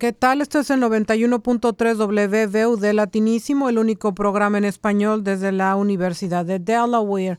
[0.00, 0.40] ¿Qué tal?
[0.40, 6.58] Esto es el 91.3 WVU Latinísimo, el único programa en español desde la Universidad de
[6.58, 7.38] Delaware.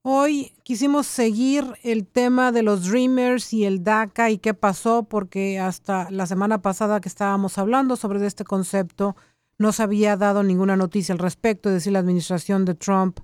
[0.00, 5.60] Hoy quisimos seguir el tema de los Dreamers y el DACA y qué pasó, porque
[5.60, 9.14] hasta la semana pasada que estábamos hablando sobre este concepto,
[9.58, 13.20] no se había dado ninguna noticia al respecto, es decir, la administración de Trump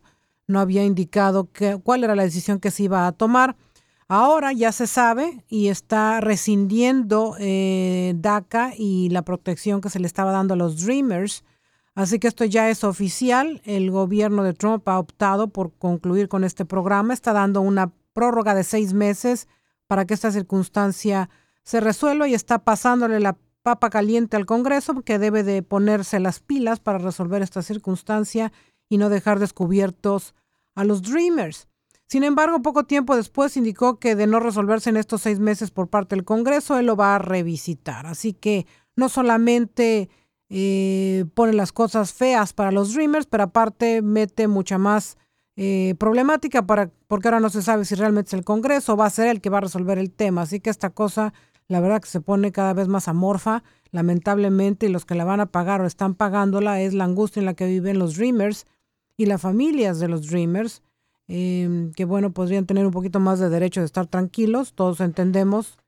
[0.46, 1.48] no había indicado
[1.82, 3.56] cuál era la decisión que se iba a tomar.
[4.10, 10.06] Ahora ya se sabe y está rescindiendo eh, DACA y la protección que se le
[10.06, 11.44] estaba dando a los Dreamers.
[11.94, 13.60] Así que esto ya es oficial.
[13.66, 17.12] El gobierno de Trump ha optado por concluir con este programa.
[17.12, 19.46] Está dando una prórroga de seis meses
[19.86, 21.28] para que esta circunstancia
[21.62, 26.40] se resuelva y está pasándole la papa caliente al Congreso que debe de ponerse las
[26.40, 28.52] pilas para resolver esta circunstancia
[28.88, 30.34] y no dejar descubiertos
[30.74, 31.67] a los Dreamers.
[32.08, 35.88] Sin embargo, poco tiempo después indicó que de no resolverse en estos seis meses por
[35.88, 38.06] parte del Congreso, él lo va a revisitar.
[38.06, 40.08] Así que no solamente
[40.48, 45.18] eh, pone las cosas feas para los Dreamers, pero aparte mete mucha más
[45.56, 49.10] eh, problemática para, porque ahora no se sabe si realmente es el Congreso va a
[49.10, 50.42] ser el que va a resolver el tema.
[50.42, 51.34] Así que esta cosa,
[51.66, 55.40] la verdad que se pone cada vez más amorfa, lamentablemente, y los que la van
[55.40, 58.66] a pagar o están pagándola es la angustia en la que viven los Dreamers
[59.18, 60.80] y las familias de los Dreamers
[61.28, 64.72] Em, que bueno, podrían tener un poquito más de derecho de estar tranquilos.
[64.72, 65.78] Todos entendemos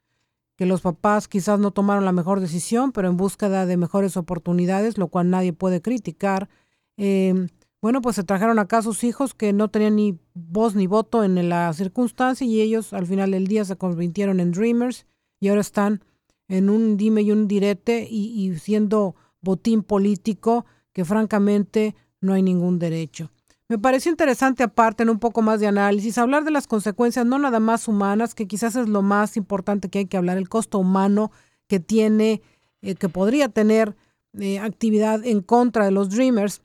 [0.56, 4.98] que los papás quizás no tomaron la mejor decisión, pero en búsqueda de mejores oportunidades,
[4.98, 6.50] lo cual nadie puede criticar.
[6.98, 7.48] Em,
[7.80, 11.24] bueno, pues se trajeron acá a sus hijos que no tenían ni voz ni voto
[11.24, 15.06] en la circunstancia y ellos al final del día se convirtieron en dreamers
[15.40, 16.04] y ahora están
[16.48, 22.42] en un dime y un direte y, y siendo botín político que francamente no hay
[22.42, 23.30] ningún derecho.
[23.70, 27.38] Me pareció interesante aparte en un poco más de análisis hablar de las consecuencias no
[27.38, 30.80] nada más humanas, que quizás es lo más importante que hay que hablar, el costo
[30.80, 31.30] humano
[31.68, 32.42] que tiene,
[32.82, 33.94] eh, que podría tener
[34.40, 36.62] eh, actividad en contra de los Dreamers.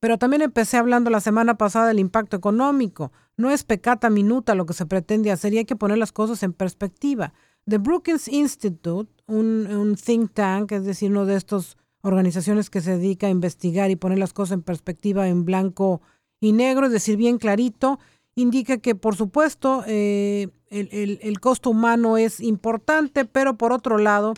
[0.00, 3.12] Pero también empecé hablando la semana pasada del impacto económico.
[3.36, 6.42] No es pecata minuta lo que se pretende hacer y hay que poner las cosas
[6.42, 7.34] en perspectiva.
[7.68, 12.96] The Brookings Institute, un, un think tank, es decir, uno de estos organizaciones que se
[12.96, 16.00] dedica a investigar y poner las cosas en perspectiva en blanco
[16.40, 17.98] y negro, es decir, bien clarito,
[18.36, 24.34] indica que por supuesto eh, el, costo humano es importante, pero por otro lado,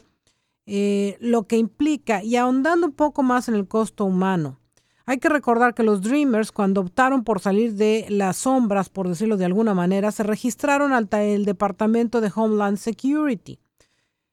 [0.66, 4.58] eh, lo que implica, y ahondando un poco más en el costo humano,
[5.04, 9.36] hay que recordar que los Dreamers, cuando optaron por salir de las sombras, por decirlo
[9.36, 13.58] de alguna manera, se registraron al el Departamento de Homeland Security.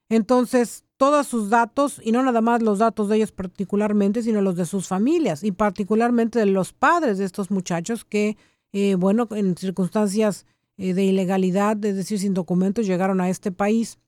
[0.09, 4.55] Entonces, todos sus datos, y no nada más los datos de ellos particularmente, sino los
[4.55, 8.37] de sus familias, y particularmente de los padres de estos muchachos que,
[8.71, 10.45] eh, bueno, en circunstancias
[10.77, 13.99] eh, de ilegalidad, es decir, sin documentos, llegaron a este país.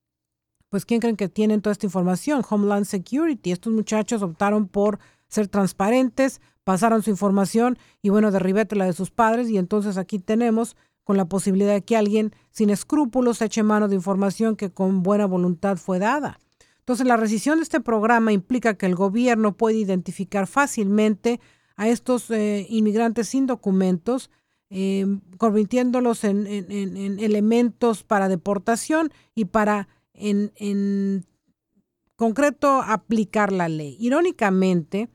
[0.70, 2.44] Pues, ¿quién creen que tienen toda esta información?
[2.50, 3.52] Homeland Security.
[3.52, 9.12] Estos muchachos optaron por ser transparentes, pasaron su información y, bueno, derribete la de sus
[9.12, 13.88] padres, y entonces aquí tenemos con la posibilidad de que alguien sin escrúpulos eche mano
[13.88, 16.40] de información que con buena voluntad fue dada.
[16.88, 21.42] Entonces, la rescisión de este programa implica que el gobierno puede identificar fácilmente
[21.76, 24.32] a estos eh, inmigrantes sin documentos,
[24.70, 25.06] eh,
[25.38, 31.26] convirtiéndolos en, elementos para deportación y para, en, en
[32.16, 33.98] concreto, aplicar la ley.
[34.00, 35.10] Irónicamente,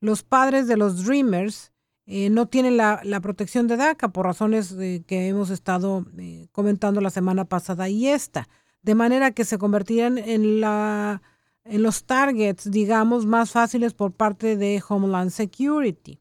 [0.00, 1.72] los padres de los Dreamers
[2.06, 4.72] eh, no tienen la, protección de DACA por razones
[5.06, 8.48] que hemos estado eh, comentando la semana pasada y esta,
[8.86, 11.20] de manera que se convertirían en, la,
[11.64, 16.20] en los targets, digamos, más fáciles por parte de Homeland Security.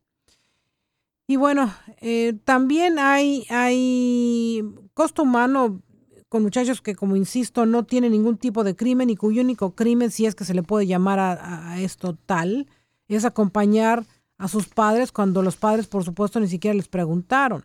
[1.28, 1.72] Y bueno,
[2.02, 4.64] eh, también hay, hay
[4.96, 5.84] costo humano
[6.28, 10.10] con muchachos que, como insisto, no tienen ningún tipo de crimen y cuyo único crimen,
[10.10, 12.68] si es que se le puede llamar a, a esto tal,
[13.08, 14.08] es acompañar
[14.40, 17.64] a sus padres cuando los padres, por supuesto, ni siquiera les preguntaron.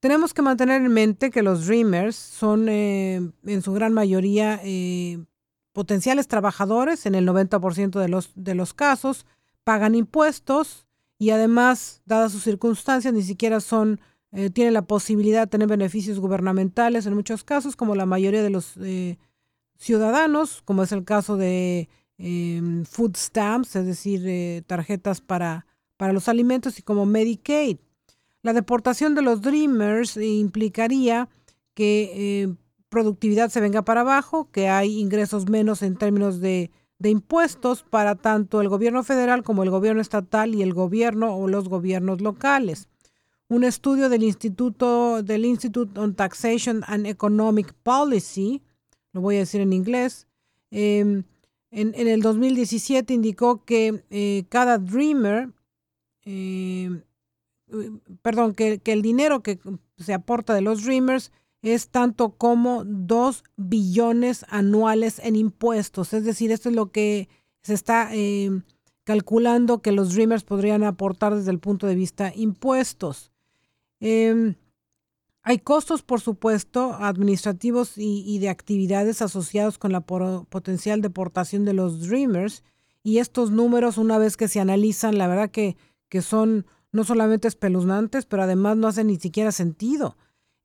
[0.00, 5.24] Tenemos que mantener en mente que los Dreamers son eh, en su gran mayoría eh,
[5.72, 9.26] potenciales trabajadores, en el 90% de los, de los casos,
[9.64, 10.86] pagan impuestos
[11.18, 14.00] y además, dadas sus circunstancias, ni siquiera son,
[14.32, 18.50] eh, tienen la posibilidad de tener beneficios gubernamentales en muchos casos, como la mayoría de
[18.50, 18.78] los
[19.78, 21.88] ciudadanos, como es el caso de
[22.18, 25.66] Em, food stamps, es decir, eh, tarjetas para,
[25.98, 27.78] para los alimentos y como Medicaid.
[28.46, 31.28] La deportación de los Dreamers implicaría
[31.74, 32.54] que eh,
[32.88, 36.70] productividad se venga para abajo, que hay ingresos menos en términos de,
[37.02, 41.68] impuestos para tanto el gobierno federal como el gobierno estatal y el gobierno o los
[41.68, 42.88] gobiernos locales.
[43.48, 48.62] Un estudio del Instituto del Institute on Taxation and Economic Policy,
[49.12, 50.28] lo voy a decir en inglés,
[50.70, 51.24] Em,
[51.70, 55.50] en, el 2017 indicó que eh, cada Dreamer,
[56.24, 57.02] em,
[58.22, 59.58] perdón, que, que, el dinero que
[59.98, 61.32] se aporta de los Dreamers
[61.62, 66.12] es tanto como 2 billones anuales en impuestos.
[66.12, 67.28] Es decir, esto es lo que
[67.62, 68.62] se está em,
[69.04, 73.32] calculando que los Dreamers podrían aportar desde el punto de vista impuestos.
[74.00, 74.54] Em,
[75.42, 82.06] hay costos, por supuesto, administrativos y, de actividades asociados con la potencial deportación de los
[82.06, 82.64] Dreamers.
[83.02, 85.76] Y estos números, una vez que se analizan, la verdad que,
[86.08, 90.16] que son no solamente espeluznantes, pero además no hacen ni siquiera sentido.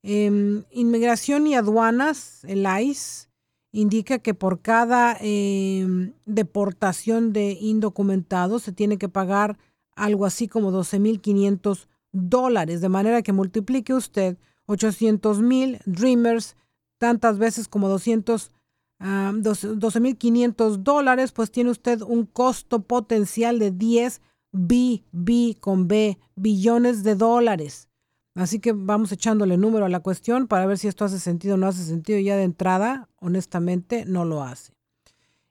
[0.02, 3.28] Em, inmigración y aduanas, el ICE,
[3.72, 9.58] indica que por cada em, deportación de indocumentados se tiene que pagar
[9.94, 14.36] algo así como 12.500 dólares, de manera que multiplique usted
[14.66, 16.56] 800.000 Dreamers
[16.98, 18.52] tantas veces como 200,
[19.00, 24.20] 12.500 dólares, pues tiene usted un costo potencial de 10
[24.52, 27.88] B, B con B, billones de dólares.
[28.34, 31.58] Así que vamos echándole número a la cuestión para ver si esto hace sentido o
[31.58, 32.18] no hace sentido.
[32.18, 34.72] Ya de entrada, honestamente, no lo hace.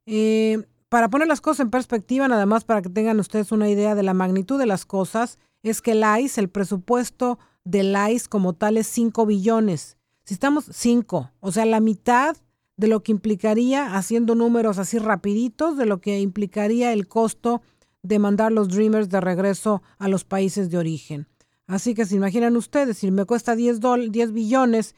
[0.05, 3.95] Eh, para poner las cosas en perspectiva, nada más para que tengan ustedes una idea
[3.95, 8.53] de la magnitud de las cosas, es que el ICE, el presupuesto del ICE como
[8.53, 9.97] tal es 5 billones.
[10.23, 12.35] Si estamos 5, o sea, la mitad
[12.77, 17.61] de lo que implicaría, haciendo números así rapiditos, de lo que implicaría el costo
[18.03, 21.27] de mandar los Dreamers de regreso a los países de origen.
[21.67, 24.95] Así que se imaginan ustedes, si me cuesta 10, 10 billones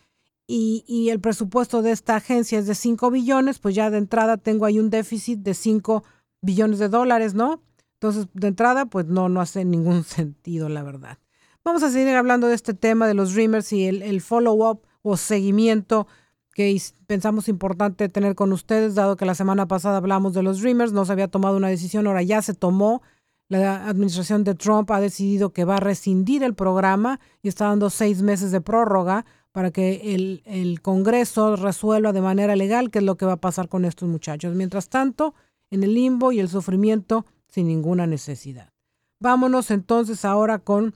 [0.48, 4.66] y, el presupuesto de esta agencia es de 5 billones, pues ya de entrada tengo
[4.66, 6.04] ahí un déficit de 5
[6.42, 7.62] billones de dólares, ¿no?
[7.94, 11.18] Entonces, de entrada, pues no, no hace ningún sentido, la verdad.
[11.64, 15.16] Vamos a seguir hablando de este tema de los Dreamers y el, el follow-up o
[15.16, 16.08] seguimiento
[16.54, 20.94] que pensamos importante tener con ustedes, dado que la semana pasada hablamos de los Dreamers,
[20.94, 23.02] no se había tomado una decisión, ahora ya se tomó
[23.50, 27.90] la administración de Trump ha decidido que va a rescindir el programa y está dando
[27.90, 33.06] seis meses de prórroga para que el, el, Congreso resuelva de manera legal qué es
[33.06, 34.56] lo que va a pasar con estos muchachos.
[34.56, 35.36] Mientras tanto,
[35.70, 38.74] en el limbo y el sufrimiento sin ninguna necesidad.
[39.20, 40.96] Vámonos entonces ahora con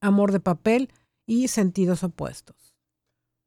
[0.00, 0.90] Amor de Papel
[1.26, 2.59] y Sentidos Opuestos.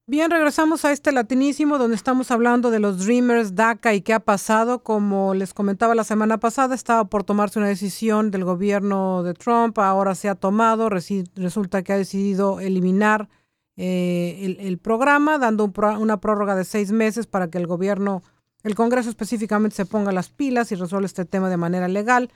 [0.06, 4.20] Bien, regresamos a este latinísimo donde estamos hablando de los Dreamers, DACA y qué ha
[4.20, 4.84] pasado.
[4.84, 9.80] Como les comentaba la semana pasada, estaba por tomarse una decisión del gobierno de Trump,
[9.80, 13.30] ahora se ha tomado, resulta que ha decidido eliminar
[13.78, 18.24] eh, el, programa, dando una prórroga de seis meses para que el gobierno,
[18.64, 22.30] el Congreso específicamente, se ponga las pilas y resuelva este tema de manera legal.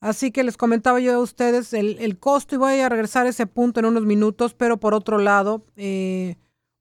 [0.00, 3.28] Así que les comentaba yo a ustedes el, el costo y voy a regresar a
[3.28, 6.36] ese punto en unos minutos, pero por otro lado, eh,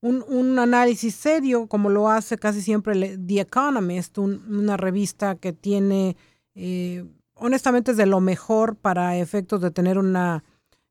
[0.06, 6.16] un, análisis serio, como lo hace casi siempre The Economist, una revista que tiene,
[6.54, 10.44] eh, honestamente, es de lo mejor para efectos de tener una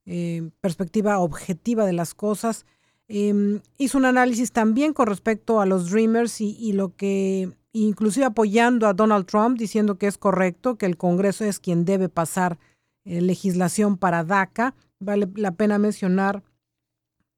[0.06, 2.66] eh, perspectiva objetiva de las cosas.
[3.06, 8.88] Em, hizo un análisis también con respecto a los Dreamers y, lo que, inclusive apoyando
[8.88, 12.58] a Donald Trump, diciendo que es correcto, que el Congreso es quien debe pasar
[13.04, 14.74] eh, legislación para DACA.
[14.98, 16.42] Vale la pena mencionar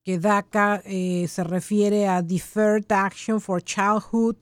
[0.06, 4.36] que DACA eh, se refiere a Deferred Action for Childhood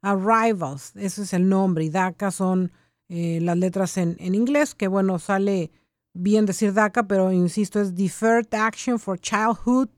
[0.00, 2.72] Arrivals, ese es el nombre, y DACA son
[3.10, 5.70] eh, las letras en, en, inglés, que bueno, sale
[6.14, 9.90] bien decir DACA, pero insisto, es Deferred Action for Childhood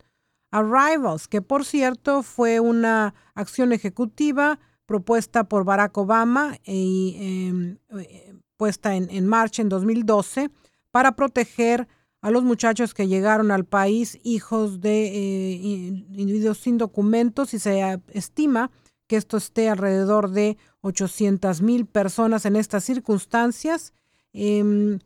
[0.50, 8.34] Arrivals, que por cierto fue una acción ejecutiva propuesta por Barack Obama y em, eh,
[8.56, 10.50] puesta en, en marcha en 2012
[10.90, 11.86] para proteger
[12.24, 18.00] a los muchachos que llegaron al país hijos de eh, individuos sin documentos y se
[18.14, 18.70] estima
[19.06, 23.92] que esto esté alrededor de 800 mil personas en estas circunstancias.
[24.32, 25.00] Em,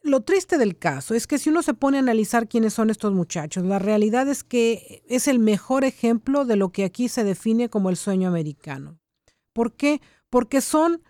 [0.00, 3.12] lo triste del caso es que si uno se pone a analizar quiénes son estos
[3.12, 7.68] muchachos, la realidad es que es el mejor ejemplo de lo que aquí se define
[7.68, 8.98] como el sueño americano.
[9.52, 10.00] ¿Por qué?
[10.30, 11.02] Porque son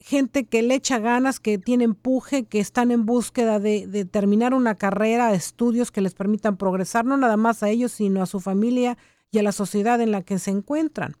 [0.00, 4.76] gente que le echa ganas, que tiene empuje, que están en búsqueda de, terminar una
[4.76, 8.96] carrera, estudios que les permitan progresar, no nada más a ellos, sino a su familia
[9.30, 11.16] y a la sociedad en la que se encuentran.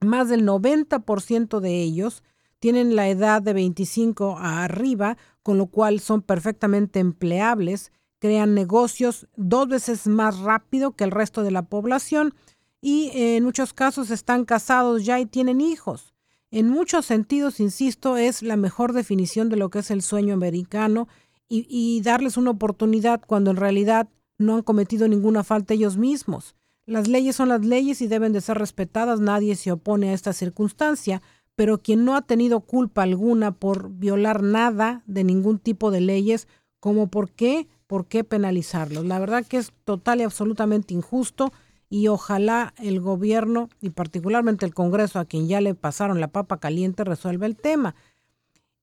[0.00, 2.22] Más del 90% de ellos
[2.60, 9.28] tienen la edad de 25 a arriba, con lo cual son perfectamente empleables, crean negocios
[9.36, 12.34] dos veces más rápido que el resto de la población
[12.80, 16.13] y en muchos casos están casados ya y tienen hijos
[16.54, 21.08] en muchos sentidos, insisto, es la mejor definición de lo que es el sueño americano
[21.48, 24.08] y, darles una oportunidad cuando en realidad
[24.38, 26.54] no han cometido ninguna falta ellos mismos.
[26.86, 30.32] Las leyes son las leyes y deben de ser respetadas, nadie se opone a esta
[30.32, 31.22] circunstancia,
[31.56, 36.46] pero quien no ha tenido culpa alguna por violar nada de ningún tipo de leyes,
[36.78, 39.04] como por qué, por qué penalizarlos.
[39.04, 41.52] La verdad que es total y absolutamente injusto
[41.94, 46.58] y ojalá el gobierno y particularmente el Congreso, a quien ya le pasaron la papa
[46.58, 47.94] caliente, resuelva el tema.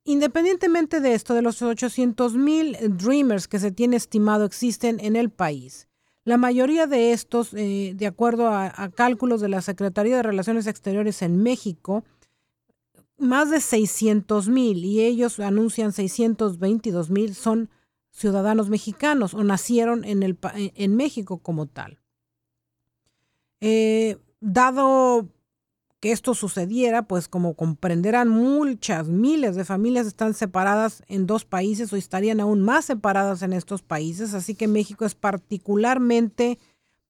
[0.06, 5.30] Independientemente de esto, de los 800 mil Dreamers que se tiene estimado existen en el
[5.30, 5.90] país,
[6.24, 11.22] la mayoría de estos, eh, de acuerdo a, cálculos de la Secretaría de Relaciones Exteriores
[11.22, 12.06] en México,
[13.18, 17.70] más de 600 mil, y ellos anuncian 622 mil, son
[18.10, 22.01] ciudadanos mexicanos o nacieron en, el, en México como tal.
[23.62, 25.30] Eh, dado
[26.02, 31.94] que esto sucediera, pues como comprenderán, muchas, miles de familias están separadas en dos países
[31.94, 36.58] o estarían aún más separadas en estos países, así que México es particularmente,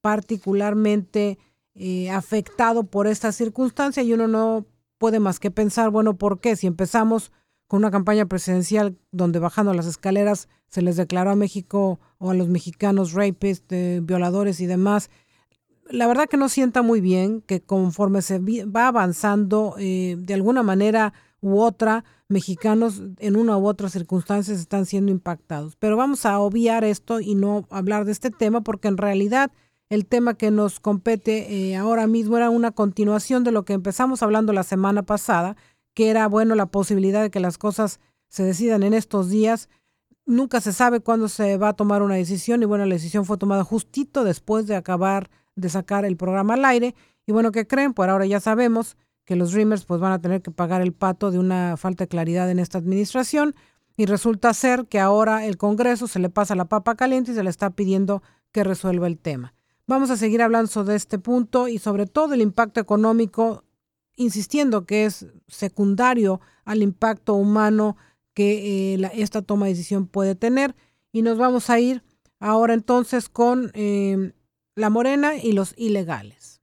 [0.02, 1.40] particularmente
[1.74, 4.66] eh, afectado por esta circunstancia y uno no
[4.98, 6.58] puede más que pensar, bueno, ¿por qué?
[6.58, 7.32] Si empezamos
[7.68, 12.34] con una campaña presidencial donde bajando las escaleras se les declaró a México o a
[12.34, 15.10] los mexicanos rapists, violadores y demás,
[15.92, 20.64] la verdad que no sienta muy bien que conforme se va avanzando eh, de alguna
[20.64, 25.76] manera u otra, mexicanos en una u otra circunstancia están siendo impactados.
[25.76, 29.52] Pero vamos a obviar esto y no hablar de este tema porque en realidad
[29.90, 34.24] el tema que nos compete eh, ahora mismo era una continuación de lo que empezamos
[34.24, 35.58] hablando la semana pasada,
[35.94, 39.68] que era, bueno, la posibilidad de que las cosas se decidan en estos días.
[40.26, 43.38] Nunca se sabe cuándo se va a tomar una decisión y bueno, la decisión fue
[43.38, 46.96] tomada justito después de acabar de sacar el programa al aire.
[47.26, 47.94] Y bueno, ¿qué creen?
[47.94, 51.32] Por ahora ya sabemos que los Dreamers pues van a tener que pagar el pato
[51.32, 53.56] de una falta de claridad en esta administración
[53.98, 57.44] y resulta ser que ahora el Congreso se le pasa la papa caliente y se
[57.44, 59.54] le está pidiendo que resuelva el tema.
[59.88, 63.64] Vamos a seguir hablando sobre este punto y sobre todo el impacto económico,
[64.16, 67.98] insistiendo que es secundario al impacto humano
[68.34, 70.76] que eh, esta toma de decisión puede tener.
[71.12, 72.04] Y nos vamos a ir
[72.40, 74.34] ahora entonces con eh,
[74.82, 76.62] la morena y los ilegales.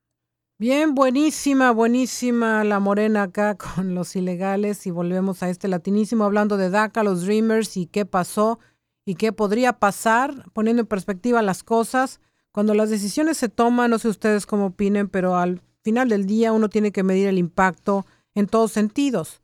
[0.59, 6.57] Bien, buenísima, buenísima la morena acá con los ilegales y volvemos a este latinísimo hablando
[6.57, 8.59] de DACA, los Dreamers y qué pasó
[9.07, 12.21] y qué podría pasar, poniendo en perspectiva las cosas.
[12.53, 16.53] Cuando las decisiones se toman, no sé ustedes cómo opinen, pero al final del día
[16.53, 19.41] uno tiene que medir el impacto en todos sentidos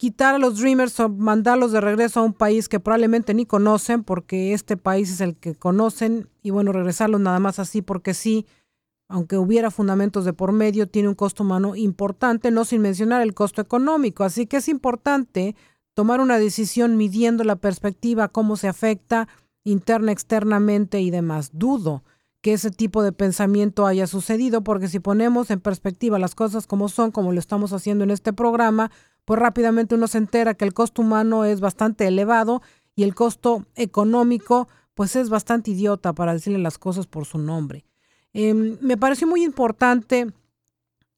[0.00, 4.02] quitar a los Dreamers o mandarlos de regreso a un país que probablemente ni conocen,
[4.02, 8.46] porque este país es el que conocen, y bueno, regresarlos nada más así porque sí,
[9.08, 13.34] aunque hubiera fundamentos de por medio, tiene un costo humano importante, no sin mencionar el
[13.34, 14.24] costo económico.
[14.24, 15.54] Así que es importante
[15.92, 19.28] tomar una decisión midiendo la perspectiva, cómo se afecta
[19.64, 21.50] interna, externamente y demás.
[21.52, 22.04] Dudo
[22.40, 26.88] que ese tipo de pensamiento haya sucedido, porque si ponemos en perspectiva las cosas como
[26.88, 28.90] son, como lo estamos haciendo en este programa,
[29.24, 32.62] pues rápidamente uno se entera que el costo humano es bastante elevado
[32.94, 37.84] y el costo económico pues es bastante idiota para decirle las cosas por su nombre.
[38.32, 40.32] Em, me pareció muy importante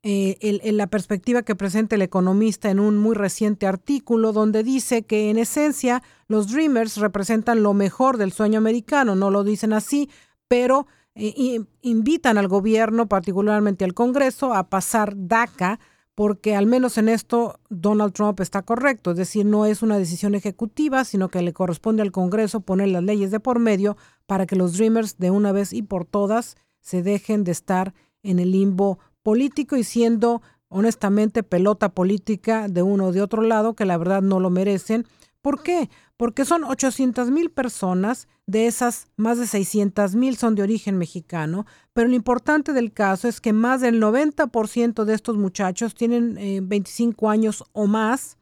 [0.05, 5.31] eh, la perspectiva que presenta el economista en un muy reciente artículo donde dice que
[5.31, 10.11] en esencia los Dreamers representan lo mejor del sueño americano, no lo dicen así,
[10.49, 15.79] pero eh, invitan al gobierno, particularmente al Congreso, a pasar DACA
[16.15, 20.35] porque al menos en esto Donald Trump está correcto, es decir, no es una decisión
[20.35, 24.57] ejecutiva, sino que le corresponde al Congreso poner las leyes de por medio para que
[24.57, 28.99] los Dreamers de una vez y por todas se dejen de estar en el limbo
[29.23, 34.23] político y siendo honestamente pelota política de uno o de otro lado que la verdad
[34.23, 35.07] no lo merecen.
[35.43, 35.91] ¿Por qué?
[36.17, 41.67] Porque son 800 mil personas de esas, más de 600 mil son de origen mexicano,
[41.93, 47.27] pero lo importante del caso es que más del 90% de estos muchachos tienen 25
[47.27, 48.39] eh, años o más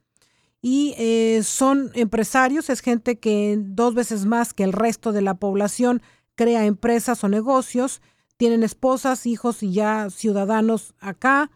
[0.61, 5.33] y eh, son empresarios, es gente que dos veces más que el resto de la
[5.33, 6.03] población
[6.35, 8.01] crea empresas o negocios,
[8.37, 11.51] tienen esposas, hijos y ya ciudadanos acá.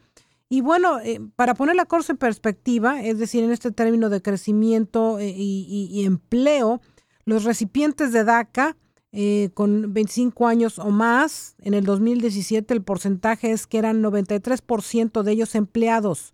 [0.50, 4.22] Y bueno, eh, para poner la cosa en perspectiva, es decir, en este término de
[4.22, 6.82] crecimiento y empleo,
[7.26, 8.78] los recipientes de DACA
[9.18, 15.24] eh, con 25 años o más, en el 2017 el porcentaje es que eran 93%
[15.24, 16.34] de ellos empleados.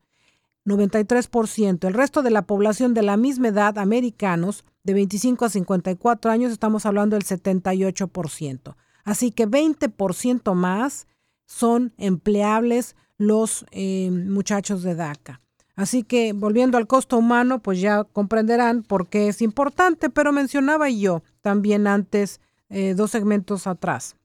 [0.65, 1.88] 93%.
[1.88, 6.51] El resto de la población de la misma edad, americanos, de 25 a 54 años,
[6.51, 8.75] estamos hablando del 78%.
[9.03, 11.06] Así que 20% más
[11.46, 15.42] son empleables los eh, muchachos de DACA.
[15.75, 20.90] Así que volviendo al costo humano, pues ya comprenderán por qué es importante, pero mencionaba
[20.90, 24.16] yo también antes, eh, dos segmentos atrás,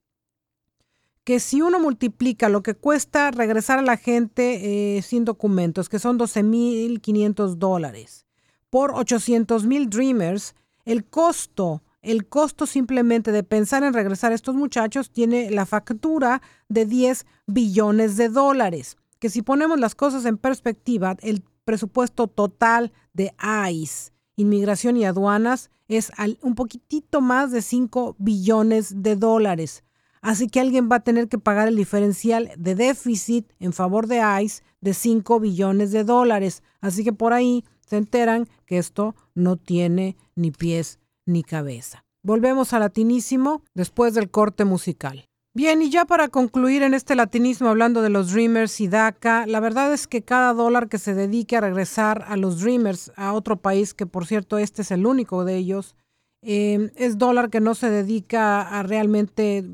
[1.23, 5.99] que si uno multiplica lo que cuesta regresar a la gente eh, sin documentos, que
[5.99, 8.25] son 12.500 dólares,
[8.71, 15.11] por 800.000 Dreamers, el costo, el costo simplemente de pensar en regresar a estos muchachos
[15.11, 21.17] tiene la factura de 10 billones de dólares, que si ponemos las cosas en perspectiva,
[21.21, 23.33] el presupuesto total de
[23.69, 26.11] ICE, inmigración y aduanas, es
[26.41, 29.83] un poquitito más de 5 billones de dólares.
[30.21, 34.21] Así que alguien va a tener que pagar el diferencial de déficit en favor de
[34.43, 36.63] ICE de 5 billones de dólares.
[36.79, 42.03] Así que por ahí se enteran que esto no tiene ni pies ni cabeza.
[42.23, 45.27] Volvemos a latinísimo después del corte musical.
[45.53, 49.59] Bien, y ya para concluir en este latinismo hablando de los Dreamers y DACA, la
[49.59, 53.57] verdad es que cada dólar que se dedique a regresar a los Dreamers a otro
[53.57, 55.95] país, que por cierto este es el único de ellos,
[56.43, 59.65] eh, es dólar que no se dedica a realmente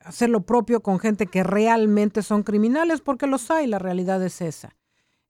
[0.00, 4.42] hacer lo propio con gente que realmente son criminales, porque los hay, la realidad es
[4.42, 4.76] esa.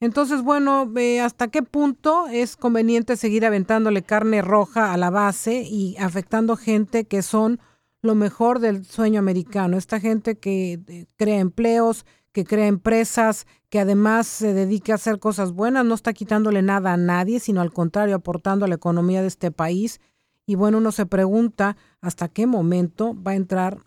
[0.00, 0.90] Entonces, bueno,
[1.22, 7.04] ¿hasta qué punto es conveniente seguir aventándole carne roja a la base y afectando gente
[7.04, 7.60] que son
[8.00, 9.76] lo mejor del sueño americano?
[9.76, 15.18] Esta gente que eh, crea empleos, que crea empresas, que además se dedica a hacer
[15.18, 19.20] cosas buenas, no está quitándole nada a nadie, sino al contrario, aportando a la economía
[19.20, 20.00] de este país.
[20.46, 23.80] Y bueno, uno se pregunta hasta qué momento va a entrar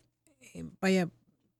[0.54, 1.10] eh, vaya,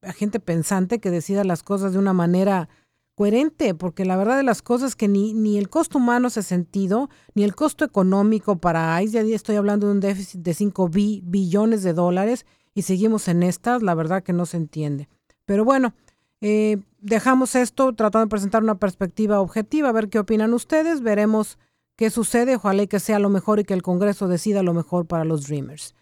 [0.02, 2.70] a gente pensante que decida las cosas de una manera
[3.16, 6.40] coherente, porque la verdad de las cosas es que ni, ni el costo humano se
[6.40, 10.54] ha sentido, ni el costo económico para ICE, ya estoy hablando de un déficit de
[10.54, 15.08] 5 billones de dólares y seguimos en estas, la verdad que no se entiende.
[15.46, 15.94] Pero bueno,
[16.42, 21.60] eh, dejamos esto tratando de presentar una perspectiva objetiva, a ver qué opinan ustedes, veremos
[21.96, 25.24] qué sucede, ojalá que sea lo mejor y que el Congreso decida lo mejor para
[25.24, 25.94] los Dreamers.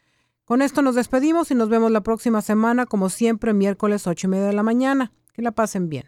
[0.46, 4.30] Con esto nos despedimos y nos vemos la próxima semana, como siempre, miércoles ocho y
[4.30, 5.12] media de la mañana.
[5.34, 6.06] Que la pasen bien.